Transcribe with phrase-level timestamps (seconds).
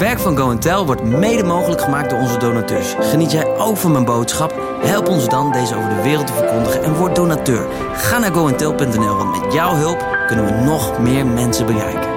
[0.00, 2.94] werk van Go Tell wordt mede mogelijk gemaakt door onze donateurs.
[3.00, 4.54] Geniet jij ook van mijn boodschap?
[4.82, 7.66] Help ons dan deze over de wereld te verkondigen en word donateur.
[7.92, 12.10] Ga naar goentel.nl, want met jouw hulp kunnen we nog meer mensen bereiken.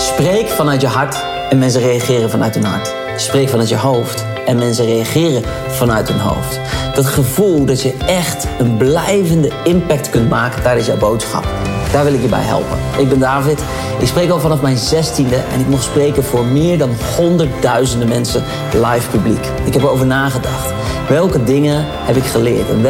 [0.00, 2.94] Spreek vanuit je hart en mensen reageren vanuit hun hart.
[3.16, 6.60] Spreek vanuit je hoofd en mensen reageren vanuit hun hoofd.
[6.94, 11.44] Dat gevoel dat je echt een blijvende impact kunt maken tijdens jouw boodschap.
[11.92, 12.78] Daar wil ik je bij helpen.
[12.98, 13.62] Ik ben David.
[13.98, 18.42] Ik spreek al vanaf mijn zestiende en ik mocht spreken voor meer dan honderdduizenden mensen
[18.72, 19.46] live publiek.
[19.64, 20.72] Ik heb erover nagedacht.
[21.08, 22.82] Welke dingen heb ik geleerd en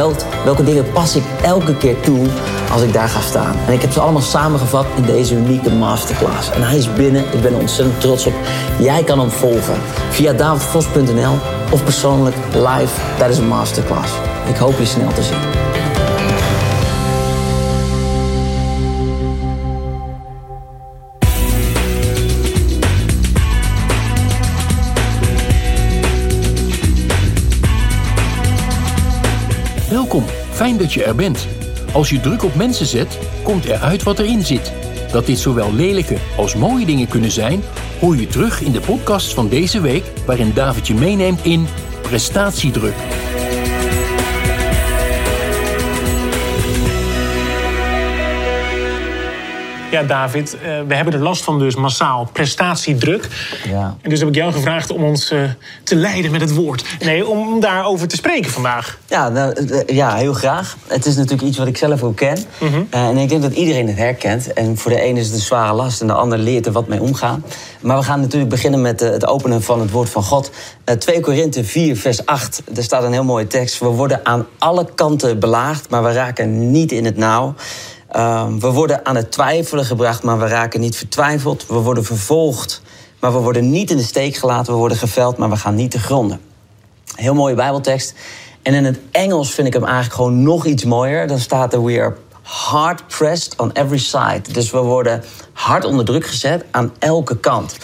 [0.45, 2.27] welke dingen pas ik elke keer toe
[2.73, 3.57] als ik daar ga staan?
[3.67, 6.51] En ik heb ze allemaal samengevat in deze unieke masterclass.
[6.51, 7.25] En hij is binnen.
[7.33, 8.35] Ik ben er ontzettend trots op.
[8.79, 9.77] Jij kan hem volgen
[10.11, 14.13] via davidvos.nl of persoonlijk live tijdens een masterclass.
[14.49, 15.73] Ik hoop je snel te zien.
[29.91, 31.47] Welkom, fijn dat je er bent.
[31.93, 34.73] Als je druk op mensen zet, komt er uit wat erin zit.
[35.13, 37.63] Dat dit zowel lelijke als mooie dingen kunnen zijn,
[38.05, 41.67] hoor je terug in de podcast van deze week, waarin David je meeneemt in
[42.03, 42.95] prestatiedruk.
[49.95, 53.29] Ja, David, uh, we hebben er last van dus massaal prestatiedruk.
[53.69, 53.97] Ja.
[54.03, 55.43] En dus heb ik jou gevraagd om ons uh,
[55.83, 56.85] te leiden met het woord.
[57.05, 58.99] Nee, om daarover te spreken vandaag.
[59.07, 60.77] Ja, nou, eh, ja heel graag.
[60.87, 62.39] Het is natuurlijk iets wat ik zelf ook ken.
[62.59, 62.87] Mm -hmm.
[62.95, 64.53] uh, en ik denk dat iedereen het herkent.
[64.53, 66.89] En voor de ene is het een zware last en de ander leert er wat
[66.89, 67.45] mee omgaan.
[67.81, 70.51] Maar we gaan natuurlijk beginnen met het openen van het woord van God.
[70.99, 72.63] 2 Korinthe 4, vers 8.
[72.77, 73.79] Er staat een heel mooie tekst.
[73.79, 77.55] We worden aan alle kanten belaagd, maar we raken niet in het nauw.
[78.17, 81.67] Um, we worden aan het twijfelen gebracht, maar we raken niet vertwijfeld.
[81.67, 82.83] We worden vervolgd,
[83.21, 84.73] maar we worden niet in de steek gelaten.
[84.73, 86.41] We worden geveld, maar we gaan niet te gronden.
[87.15, 88.15] Heel mooie Bijbeltekst.
[88.63, 91.27] En in het Engels vind ik hem eigenlijk gewoon nog iets mooier.
[91.27, 94.43] Dan staat er: We are hard pressed on every side.
[94.53, 97.77] Dus we worden hard onder druk gezet aan elke kant.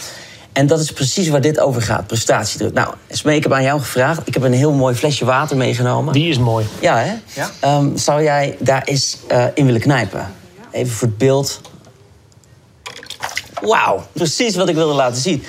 [0.53, 2.73] En dat is precies waar dit over gaat, prestatiedruk.
[2.73, 4.27] Nou, Smee, ik heb aan jou gevraagd.
[4.27, 6.13] Ik heb een heel mooi flesje water meegenomen.
[6.13, 6.65] Die is mooi.
[6.79, 7.13] Ja, hè?
[7.33, 7.77] Ja.
[7.77, 10.33] Um, zou jij daar eens uh, in willen knijpen?
[10.71, 11.61] Even voor het beeld.
[13.61, 15.43] Wauw, precies wat ik wilde laten zien.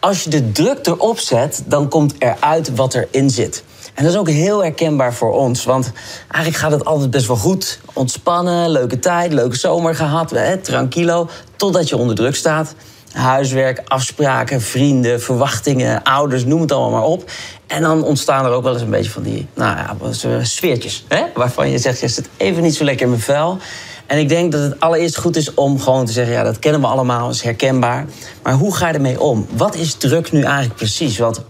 [0.00, 3.62] Als je de druk erop zet, dan komt eruit wat erin zit.
[3.94, 5.64] En dat is ook heel herkenbaar voor ons.
[5.64, 5.92] Want
[6.30, 7.80] eigenlijk gaat het altijd best wel goed.
[7.92, 11.28] Ontspannen, leuke tijd, leuke zomer gehad, hè, tranquilo.
[11.56, 12.74] Totdat je onder druk staat
[13.12, 17.30] huiswerk, afspraken, vrienden, verwachtingen, ouders, noem het allemaal maar op.
[17.66, 21.04] En dan ontstaan er ook wel eens een beetje van die nou ja, sfeertjes.
[21.08, 21.22] Hè?
[21.34, 23.58] Waarvan je zegt, je zit even niet zo lekker in mijn vel.
[24.06, 26.34] En ik denk dat het allereerst goed is om gewoon te zeggen...
[26.34, 28.06] ja, dat kennen we allemaal, is herkenbaar.
[28.42, 29.46] Maar hoe ga je ermee om?
[29.50, 31.18] Wat is druk nu eigenlijk precies?
[31.18, 31.42] Want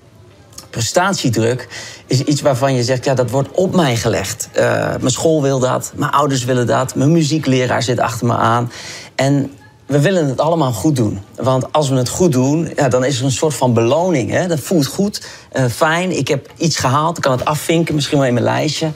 [0.71, 1.69] prestatiedruk
[2.07, 3.05] is iets waarvan je zegt...
[3.05, 4.49] ja, dat wordt op mij gelegd.
[4.57, 4.63] Uh,
[5.01, 6.95] mijn school wil dat, mijn ouders willen dat...
[6.95, 8.73] mijn muziekleraar zit achter me aan.
[9.15, 9.51] En
[9.88, 11.21] we willen het allemaal goed doen.
[11.37, 14.31] Want als we het goed doen, ja, dan is er een soort van beloning.
[14.31, 14.47] Hè?
[14.47, 16.16] Dat voelt goed, uh, fijn.
[16.16, 18.91] Ik heb iets gehaald, ik kan het afvinken, misschien wel in mijn lijstje.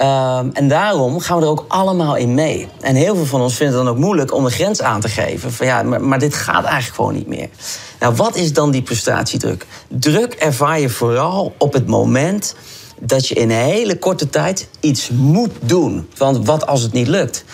[0.00, 2.68] Uh, en daarom gaan we er ook allemaal in mee.
[2.80, 5.08] En heel veel van ons vinden het dan ook moeilijk om een grens aan te
[5.08, 5.52] geven.
[5.52, 7.48] Van ja, maar, maar dit gaat eigenlijk gewoon niet meer.
[8.00, 9.66] Nou, wat is dan die prestatiedruk?
[9.88, 12.54] Druk ervaar je vooral op het moment
[13.00, 16.08] dat je in een hele korte tijd iets moet doen.
[16.16, 17.44] Want wat als het niet lukt?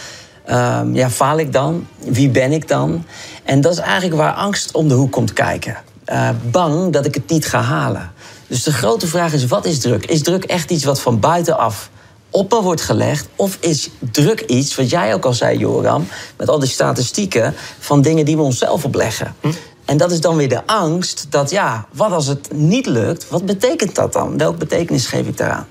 [0.51, 1.87] Um, ja, faal ik dan?
[1.99, 3.05] Wie ben ik dan?
[3.45, 5.77] En dat is eigenlijk waar angst om de hoek komt kijken.
[6.07, 8.13] Uh, bang dat ik het niet ga halen.
[8.47, 10.07] Dus de grote vraag is: wat is druk?
[10.07, 11.91] Is druk echt iets wat van buitenaf
[12.31, 13.29] op me wordt gelegd?
[13.37, 18.03] Of is druk iets, wat jij ook al zei, Joram, met al die statistieken van
[18.03, 19.35] dingen die we onszelf opleggen?
[19.41, 19.49] Hm?
[19.85, 23.29] En dat is dan weer de angst dat, ja, wat als het niet lukt?
[23.29, 24.39] Wat betekent dat dan?
[24.39, 25.67] Welke betekenis geef ik daaraan?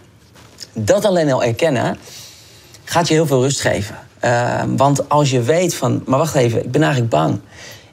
[0.73, 1.97] Dat alleen al erkennen
[2.83, 4.06] gaat je heel veel rust geven.
[4.23, 7.39] Uh, want als je weet van, maar wacht even, ik ben eigenlijk bang.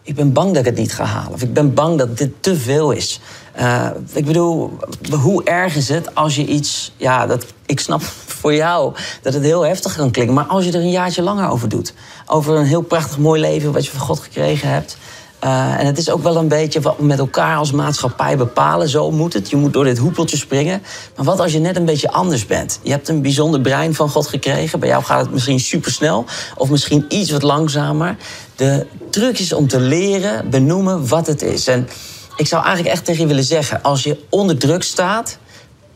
[0.02, 1.32] Ik ben bang dat ik het niet ga halen.
[1.32, 3.20] Of ik ben bang dat dit te veel is.
[3.58, 4.78] Uh, ik bedoel,
[5.20, 6.93] hoe erg is het als je iets...
[6.96, 8.02] Ja, dat, ik snap
[8.40, 10.34] voor jou dat het heel heftig kan klinken.
[10.34, 11.94] Maar als je er een jaartje langer over doet.
[12.26, 14.96] Over een heel prachtig mooi leven wat je van God gekregen hebt.
[15.44, 18.88] Uh, en het is ook wel een beetje wat we met elkaar als maatschappij bepalen.
[18.88, 19.50] Zo moet het.
[19.50, 20.82] Je moet door dit hoepeltje springen.
[21.17, 22.79] Maar wat als je net een beetje anders bent?
[22.82, 24.81] Je hebt een bijzonder brein van God gekregen.
[24.81, 26.25] Bij jou gaat het misschien supersnel.
[26.56, 28.17] Of misschien iets wat langzamer.
[28.56, 31.67] De truc is om te leren benoemen wat het is.
[31.67, 31.88] En
[32.37, 33.82] ik zou eigenlijk echt tegen je willen zeggen...
[33.82, 35.38] als je onder druk staat,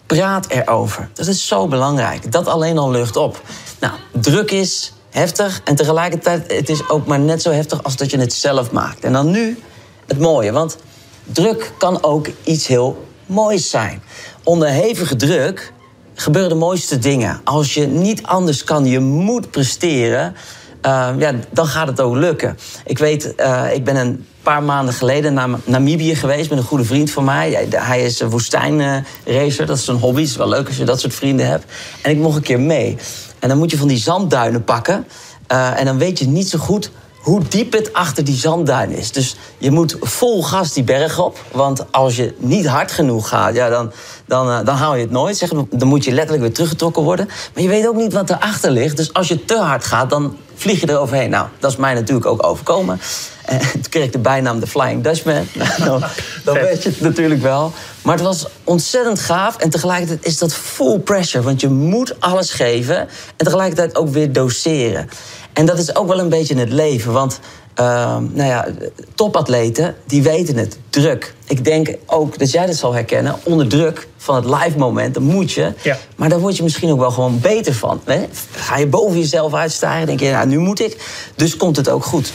[0.06, 1.08] praat erover.
[1.14, 2.32] Dat is zo belangrijk.
[2.32, 3.42] Dat alleen al lucht op.
[3.80, 5.60] Nou, druk is heftig.
[5.64, 9.04] En tegelijkertijd, het is ook maar net zo heftig als dat je het zelf maakt.
[9.04, 9.58] En dan nu
[10.06, 10.76] het mooie, want
[11.24, 14.02] druk kan ook iets heel moois zijn.
[14.42, 15.72] Onder hevige druk
[16.14, 17.40] gebeuren de mooiste dingen.
[17.44, 20.34] Als je niet anders kan, je moet presteren...
[20.86, 22.58] Uh, ja, dan gaat het ook lukken.
[22.84, 26.84] Ik weet, uh, ik ben een paar maanden geleden naar Namibië geweest met een goede
[26.84, 27.66] vriend van mij.
[27.70, 30.20] Hij is een woestijnracer, dat is een hobby.
[30.20, 31.64] Het is wel leuk als je dat soort vrienden hebt.
[32.02, 32.96] En ik mocht een keer mee.
[33.38, 35.06] En dan moet je van die zandduinen pakken.
[35.52, 39.12] Uh, en dan weet je niet zo goed hoe diep het achter die zandduin is.
[39.12, 41.44] Dus je moet vol gas die berg op.
[41.52, 43.92] Want als je niet hard genoeg gaat, ja, dan,
[44.26, 45.36] dan, uh, dan haal je het nooit.
[45.36, 47.26] Zeg, dan moet je letterlijk weer teruggetrokken worden.
[47.54, 48.96] Maar je weet ook niet wat erachter ligt.
[48.96, 51.30] Dus als je te hard gaat, dan vlieg je eroverheen.
[51.30, 53.00] Nou, dat is mij natuurlijk ook overkomen.
[53.44, 55.46] En toen kreeg ik de bijnaam de Flying Dutchman.
[55.78, 56.02] Nou,
[56.44, 57.72] dan, weet je het natuurlijk wel.
[58.02, 59.56] Maar het was ontzettend gaaf.
[59.56, 61.44] En tegelijkertijd is dat full pressure.
[61.44, 62.98] Want je moet alles geven.
[63.36, 65.08] En tegelijkertijd ook weer doseren.
[65.52, 67.12] En dat is ook wel een beetje in het leven.
[67.12, 67.40] Want
[67.78, 68.68] nou ja,
[69.14, 70.78] topatleten, die weten het.
[70.90, 71.34] Druk.
[71.46, 73.36] Ik denk ook dat jij dat zal herkennen.
[73.42, 75.72] Onder druk van het live moment, dan moet je.
[75.82, 75.98] Ja.
[76.16, 78.00] Maar daar word je misschien ook wel gewoon beter van.
[78.04, 78.26] Hè?
[78.50, 81.02] Ga je boven jezelf uitstijgen, denk je, nou, nu moet ik.
[81.36, 82.32] Dus komt het ook goed.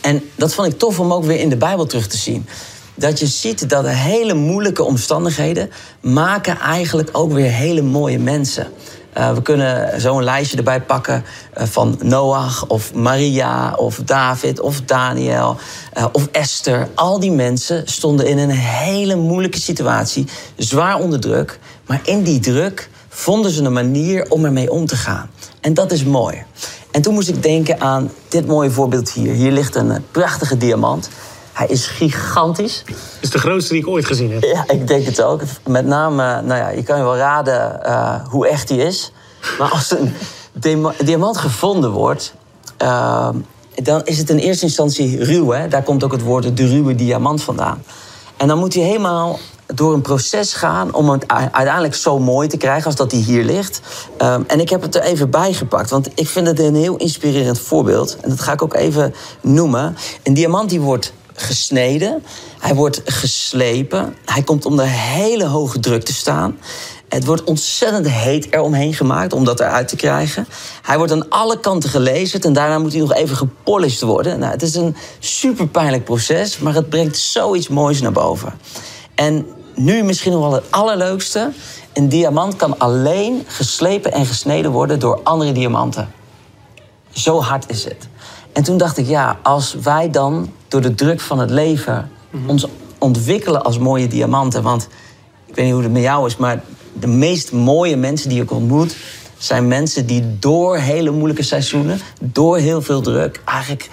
[0.00, 2.46] En dat vond ik tof om ook weer in de Bijbel terug te zien.
[2.94, 5.70] Dat je ziet dat hele moeilijke omstandigheden
[6.00, 8.72] maken eigenlijk ook weer hele mooie mensen.
[9.18, 11.24] Uh, we kunnen zo'n lijstje erbij pakken
[11.58, 15.56] uh, van Noach of Maria of David of Daniel
[15.98, 16.88] uh, of Esther.
[16.94, 20.26] Al die mensen stonden in een hele moeilijke situatie,
[20.56, 21.58] zwaar onder druk.
[21.86, 25.30] Maar in die druk vonden ze een manier om ermee om te gaan.
[25.60, 26.42] En dat is mooi.
[26.90, 29.32] En toen moest ik denken aan dit mooie voorbeeld hier.
[29.32, 31.08] Hier ligt een prachtige diamant.
[31.56, 32.82] Hij is gigantisch.
[32.86, 34.42] Het is de grootste die ik ooit gezien heb.
[34.42, 35.42] Ja, ik denk het ook.
[35.66, 39.12] Met name, nou ja, je kan je wel raden uh, hoe echt hij is.
[39.58, 40.12] Maar als een
[41.04, 42.34] diamant gevonden wordt,
[42.82, 43.28] uh,
[43.74, 45.50] dan is het in eerste instantie ruw.
[45.50, 45.68] Hè?
[45.68, 47.82] Daar komt ook het woord de ruwe diamant vandaan.
[48.36, 52.56] En dan moet hij helemaal door een proces gaan om het uiteindelijk zo mooi te
[52.56, 53.80] krijgen als dat hij hier ligt.
[54.22, 56.96] Um, en ik heb het er even bij gepakt, want ik vind het een heel
[56.96, 58.16] inspirerend voorbeeld.
[58.20, 59.96] En dat ga ik ook even noemen.
[60.22, 62.24] Een diamant die wordt gesneden,
[62.58, 66.58] hij wordt geslepen, hij komt onder hele hoge druk te staan.
[67.08, 70.46] Het wordt ontzettend heet eromheen gemaakt om dat eruit te krijgen.
[70.82, 74.38] Hij wordt aan alle kanten gelezen en daarna moet hij nog even gepolished worden.
[74.38, 78.52] Nou, het is een super pijnlijk proces, maar het brengt zoiets moois naar boven.
[79.14, 81.52] En nu misschien nog wel het allerleukste.
[81.92, 86.12] Een diamant kan alleen geslepen en gesneden worden door andere diamanten.
[87.10, 88.08] Zo hard is het.
[88.56, 92.10] En toen dacht ik, ja, als wij dan door de druk van het leven
[92.46, 92.66] ons
[92.98, 94.62] ontwikkelen als mooie diamanten.
[94.62, 94.88] Want
[95.46, 96.62] ik weet niet hoe het met jou is, maar
[96.92, 98.96] de meest mooie mensen die ik ontmoet
[99.38, 103.90] zijn mensen die door hele moeilijke seizoenen, door heel veel druk, eigenlijk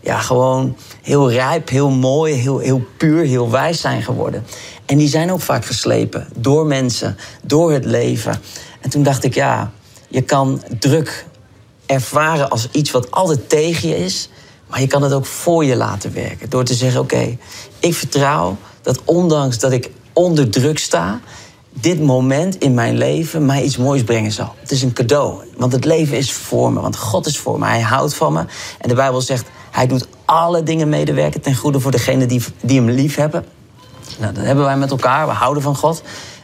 [0.00, 4.44] ja, gewoon heel rijp, heel mooi, heel, heel puur, heel wijs zijn geworden.
[4.86, 8.40] En die zijn ook vaak geslepen door mensen, door het leven.
[8.80, 9.72] En toen dacht ik, ja,
[10.08, 11.26] je kan druk
[11.86, 14.28] ervaren als iets wat altijd tegen je is.
[14.66, 16.50] Maar je kan het ook voor je laten werken.
[16.50, 17.36] Door te zeggen: Oké,
[17.78, 21.20] ik vertrouw dat ondanks dat ik onder druk sta,
[21.70, 24.54] dit moment in mijn leven mij iets moois brengen zal.
[24.60, 25.44] Het is een cadeau.
[25.56, 26.80] Want het leven is voor me.
[26.80, 27.66] Want God is voor me.
[27.66, 28.44] Hij houdt van me.
[28.78, 32.76] En de Bijbel zegt: Hij doet alle dingen medewerken ten goede voor degenen die, die
[32.76, 33.44] hem lief hebben.
[34.18, 35.26] Nou, dat hebben wij met elkaar.
[35.26, 36.02] We houden van God.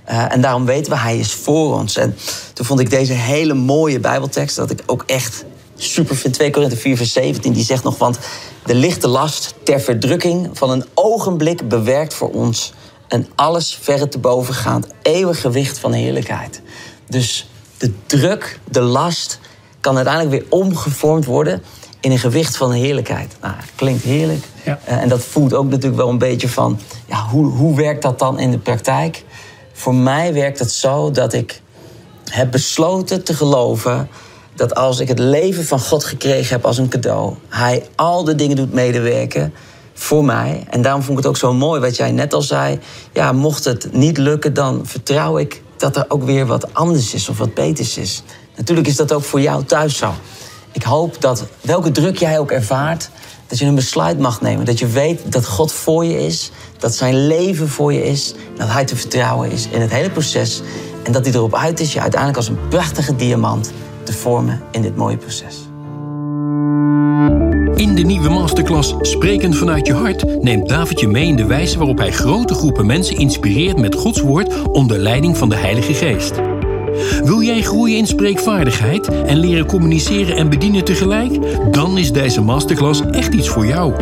[0.08, 1.96] Uh, en daarom weten we, hij is voor ons.
[1.96, 2.16] En
[2.52, 5.44] toen vond ik deze hele mooie Bijbeltekst, dat ik ook echt
[5.76, 6.34] super vind.
[6.34, 7.98] 2 Korinther 4, vers 17, die zegt nog...
[7.98, 8.18] want
[8.64, 12.72] de lichte last ter verdrukking van een ogenblik bewerkt voor ons...
[13.08, 16.62] een alles verre te bovengaand eeuwig gewicht van heerlijkheid.
[17.08, 19.38] Dus de druk, de last,
[19.80, 21.62] kan uiteindelijk weer omgevormd worden...
[22.00, 23.36] in een gewicht van heerlijkheid.
[23.40, 24.44] Nou, klinkt heerlijk.
[24.64, 24.78] Ja.
[24.88, 26.78] Uh, en dat voelt ook natuurlijk wel een beetje van...
[27.06, 29.24] Ja, hoe, hoe werkt dat dan in de praktijk?
[29.72, 31.60] Voor mij werkt het zo dat ik
[32.30, 34.08] heb besloten te geloven
[34.54, 38.34] dat als ik het leven van God gekregen heb als een cadeau, Hij al de
[38.34, 39.52] dingen doet medewerken
[39.94, 40.66] voor mij.
[40.70, 42.78] En daarom vond ik het ook zo mooi wat jij net al zei.
[43.12, 47.28] Ja, mocht het niet lukken, dan vertrouw ik dat er ook weer wat anders is
[47.28, 48.22] of wat beters is.
[48.56, 50.14] Natuurlijk is dat ook voor jou thuis zo.
[50.72, 53.10] Ik hoop dat welke druk jij ook ervaart,
[53.46, 54.64] dat je een besluit mag nemen.
[54.64, 58.68] Dat je weet dat God voor je is, dat zijn leven voor je is, dat
[58.68, 60.62] Hij te vertrouwen is in het hele proces.
[61.02, 63.72] En dat hij erop uit is je uiteindelijk als een prachtige diamant
[64.02, 65.56] te vormen in dit mooie proces.
[67.74, 71.78] In de nieuwe masterclass Spreken vanuit je hart neemt David je mee in de wijze
[71.78, 76.51] waarop hij grote groepen mensen inspireert met Gods woord onder leiding van de Heilige Geest.
[77.24, 81.38] Wil jij groeien in spreekvaardigheid en leren communiceren en bedienen tegelijk?
[81.72, 83.92] Dan is deze masterclass echt iets voor jou.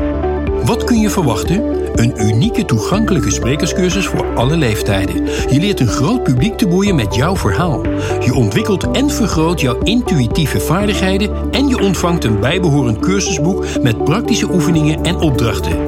[0.64, 1.62] Wat kun je verwachten?
[1.94, 5.24] Een unieke toegankelijke sprekerscursus voor alle leeftijden.
[5.24, 7.82] Je leert een groot publiek te boeien met jouw verhaal.
[8.20, 14.52] Je ontwikkelt en vergroot jouw intuïtieve vaardigheden en je ontvangt een bijbehorend cursusboek met praktische
[14.52, 15.78] oefeningen en opdrachten.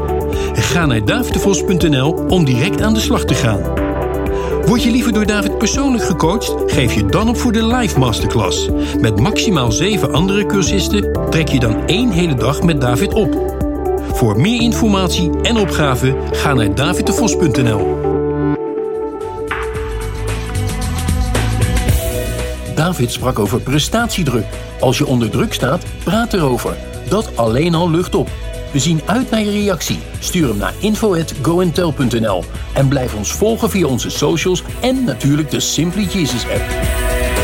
[0.55, 3.82] Ga naar davidevos.nl om direct aan de slag te gaan.
[4.67, 6.55] Word je liever door David persoonlijk gecoacht?
[6.67, 8.69] Geef je dan op voor de live masterclass.
[9.01, 13.55] Met maximaal 7 andere cursisten trek je dan één hele dag met David op.
[14.13, 18.01] Voor meer informatie en opgave ga naar davidtevos.nl.
[22.75, 24.47] David sprak over prestatiedruk.
[24.81, 26.77] Als je onder druk staat, praat erover.
[27.09, 28.29] Dat alleen al lucht op.
[28.73, 29.99] We zien uit naar je reactie.
[30.19, 36.05] Stuur hem naar info@goentel.nl en blijf ons volgen via onze socials en natuurlijk de Simply
[36.05, 37.42] Jesus app.